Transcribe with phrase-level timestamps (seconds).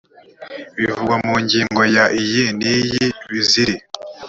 [0.77, 3.07] bivugwa mu ngingo ya iya n iya
[3.49, 3.75] z iri